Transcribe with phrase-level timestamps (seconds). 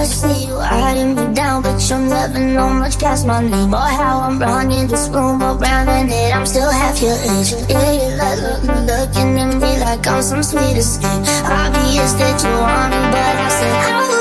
[0.00, 3.90] I see you hiding me down, but you'll never know much past my name or
[4.00, 6.34] how I'm running this room around in it.
[6.34, 7.52] I'm still half your age.
[7.68, 11.04] Yeah, you like look, looking at me like I'm some sweet escape.
[11.44, 14.19] Obvious that you want me, but I said I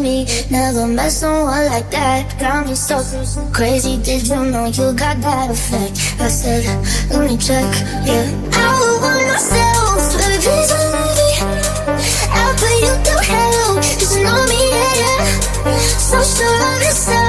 [0.00, 0.26] me.
[0.50, 2.38] Never met someone like that.
[2.38, 2.96] Got me so
[3.52, 3.96] crazy.
[4.02, 5.96] Did you know you got that effect?
[6.20, 6.64] I said,
[7.10, 7.68] let me check.
[8.04, 10.16] Yeah, I would want myself.
[10.18, 11.30] Baby, please don't me.
[12.32, 13.74] I'll put you through hell.
[14.00, 15.78] Just know me, yeah, yeah.
[16.08, 17.19] So sure of yourself.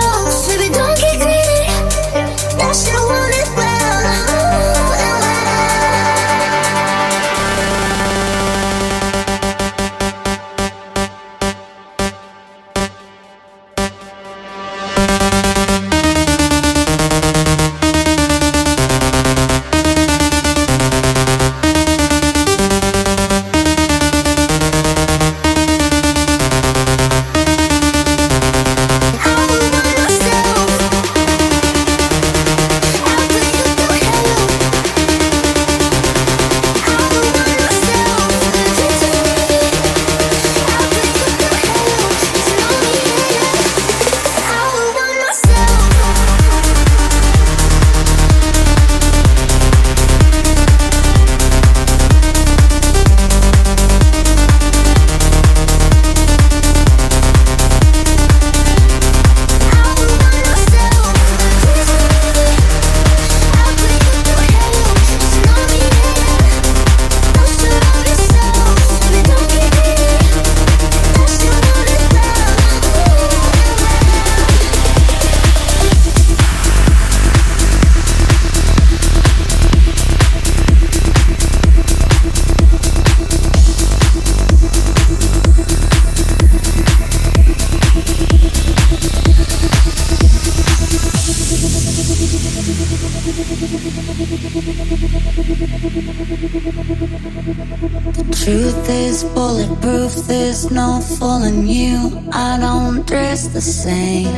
[101.02, 102.24] Fooling you.
[102.32, 104.32] I don't dress the same.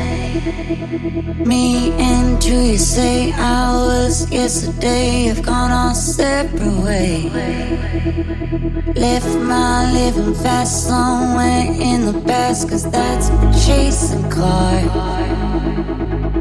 [1.45, 7.31] Me and you, you say hours yesterday have gone our separate ways.
[8.95, 13.29] Left my living fast somewhere in the past, cause that's
[13.65, 15.23] chasing car.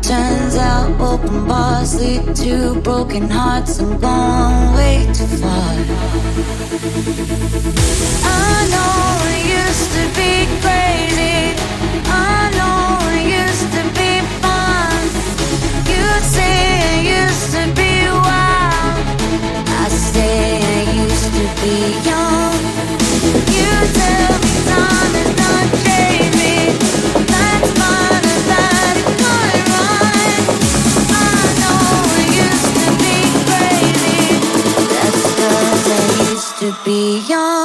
[0.02, 3.78] Turns out open bars lead to broken hearts.
[3.78, 5.74] I'm going way too far.
[8.24, 11.54] I know it used to be crazy.
[12.10, 14.12] I know it used to be
[14.42, 15.02] fun.
[15.92, 16.56] You'd say
[16.94, 17.92] it used to be
[18.26, 18.98] wild.
[19.68, 21.74] I say I used to be
[22.08, 22.51] young.
[36.92, 37.61] Used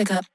[0.00, 0.29] music up?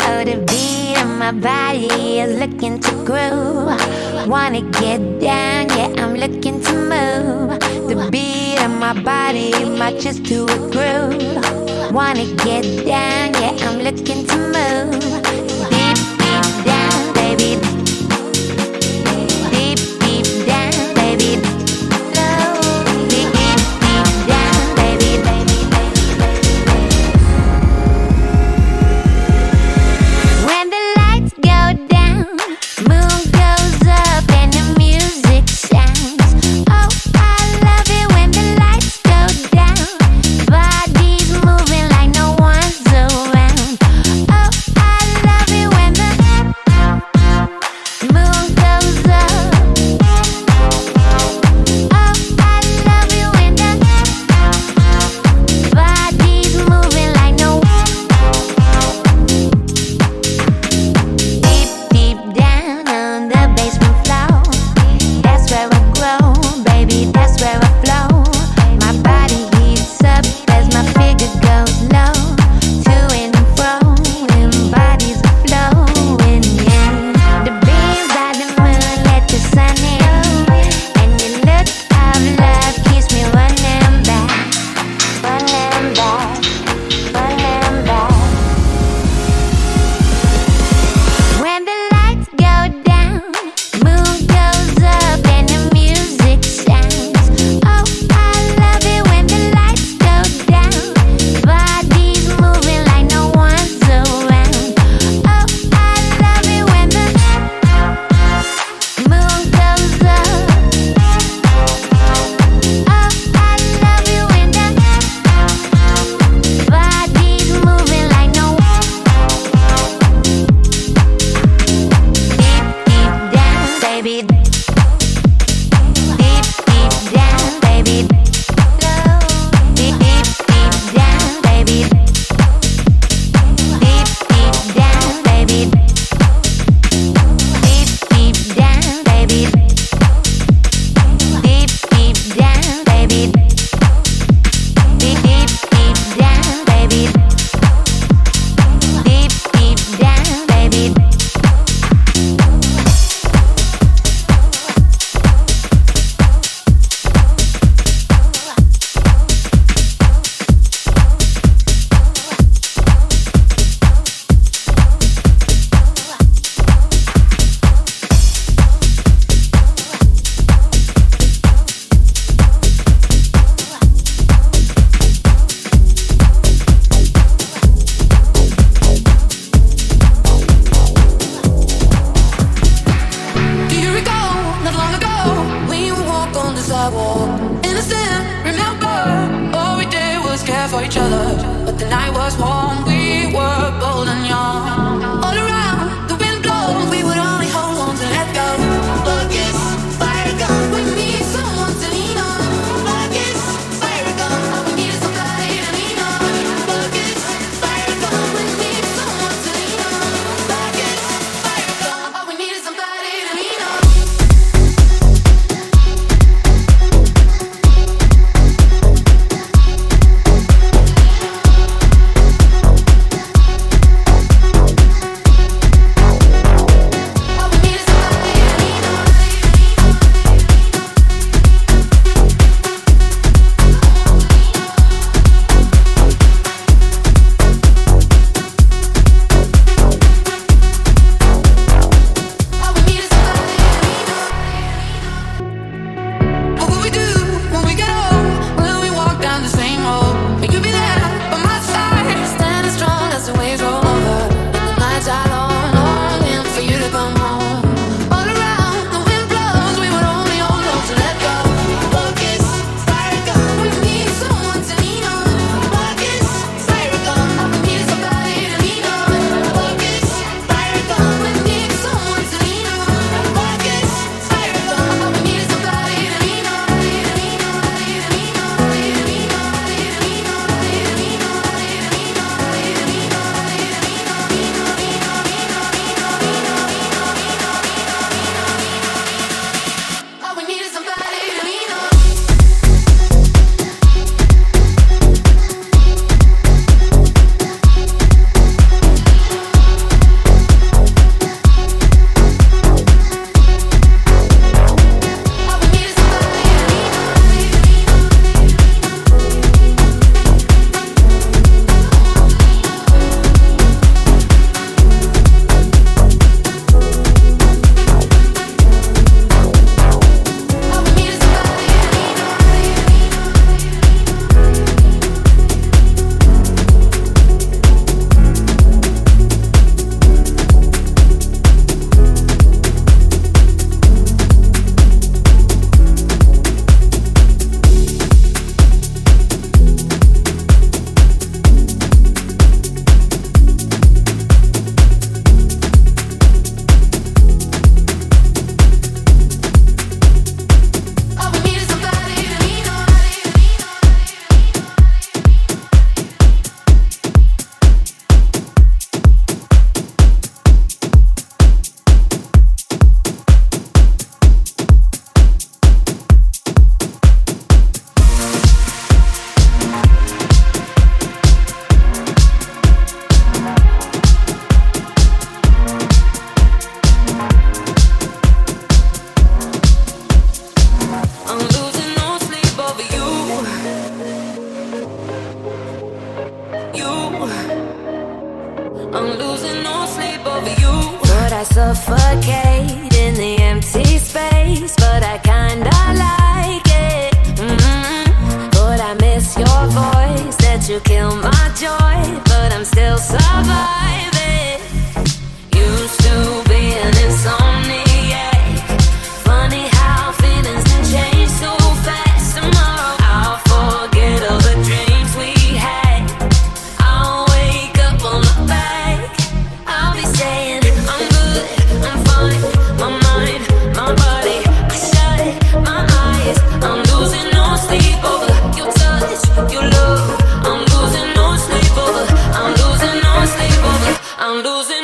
[0.06, 4.28] Oh, the beat of my body is looking to groove.
[4.28, 7.58] Wanna get down, yeah, I'm looking to move.
[7.88, 11.92] The beat of my body matches to a groove.
[11.92, 15.00] Wanna get down, yeah, I'm looking to move.
[15.74, 17.69] Deep, deep down, baby.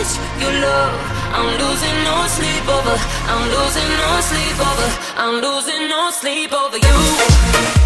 [0.00, 0.94] much you love.
[1.32, 2.96] I'm losing no sleep over.
[3.32, 4.88] I'm losing no sleep over.
[5.16, 7.79] I'm losing no sleep over you.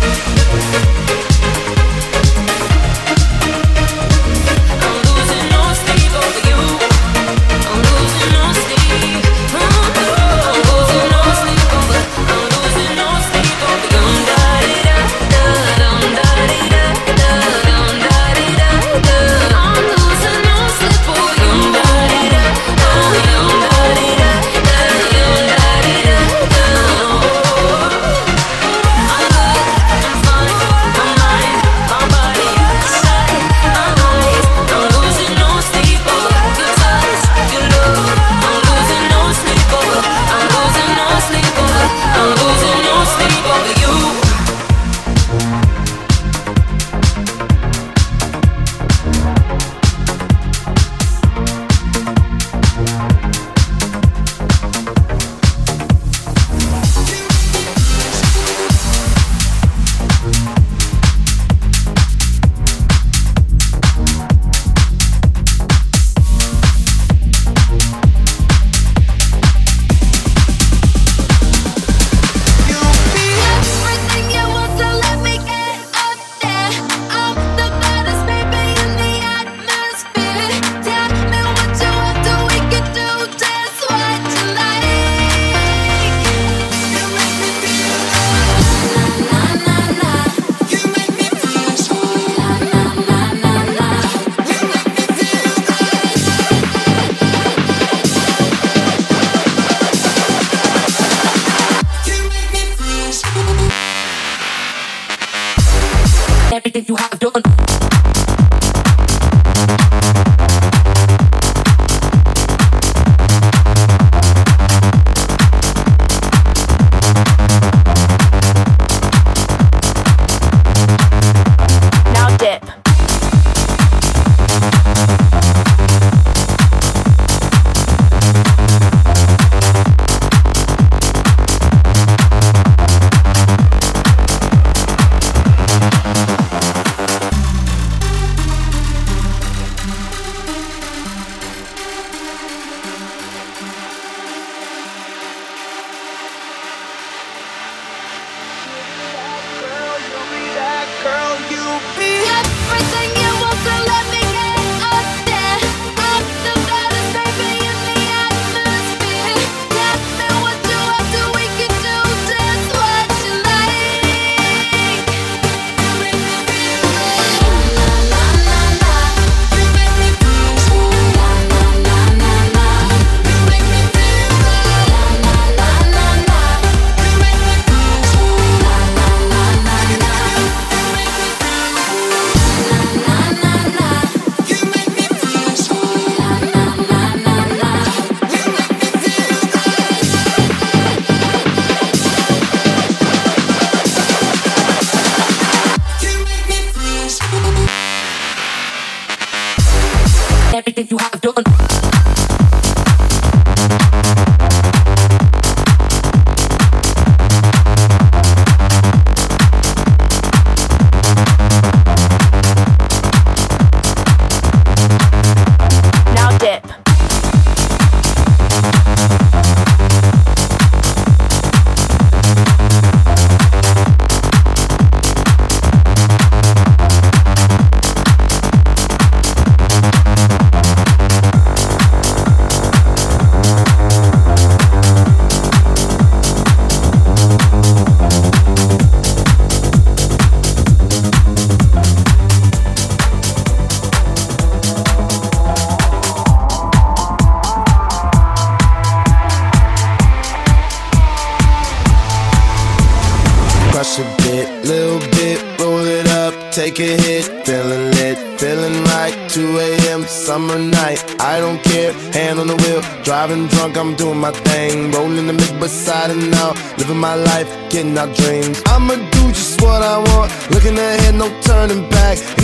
[267.74, 268.62] making our dreams.
[268.66, 272.43] I'ma do just what I want, looking ahead, no turning back.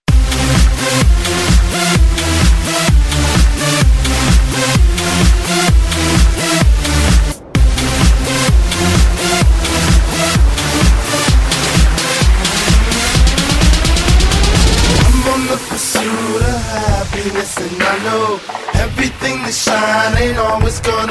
[20.71, 21.10] it's gonna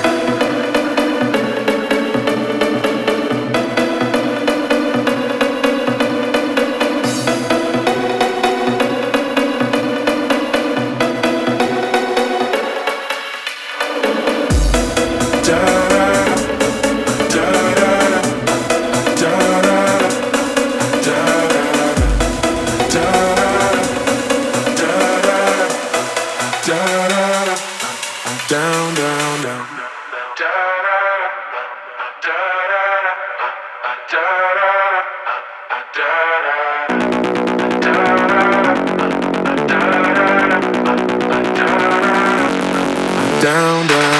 [43.41, 44.10] down, down.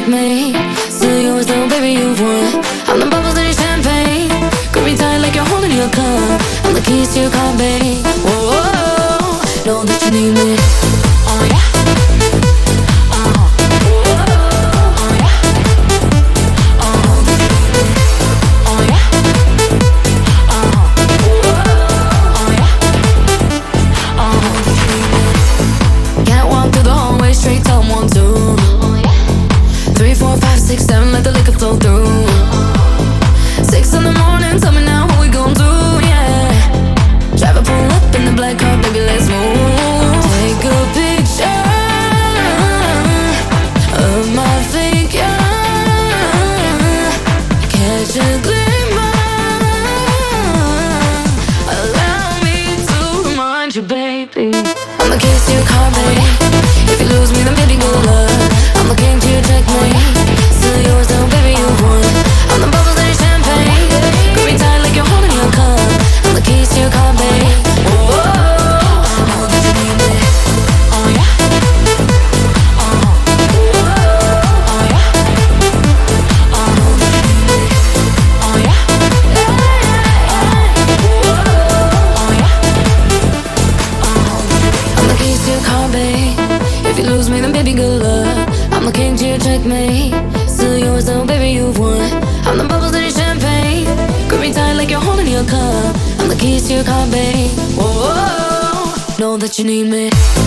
[0.00, 0.52] like me
[0.90, 2.62] Still yours though, baby, you've won.
[2.88, 4.28] I'm the bubbles in your champagne.
[4.72, 8.04] Grip me tight like you're holding your cup I'm the keys to your car, babe
[8.24, 9.66] Whoa, -oh -oh.
[9.66, 10.95] know that you need me.
[99.58, 100.45] you need me?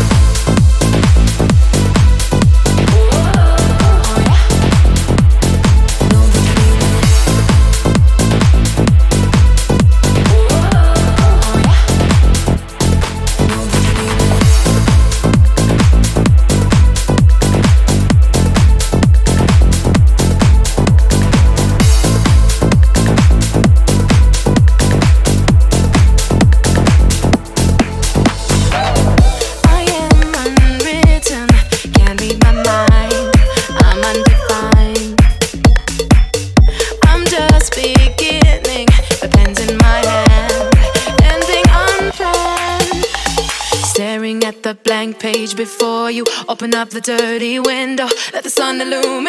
[46.80, 49.29] up the dirty window, let the sun illuminate.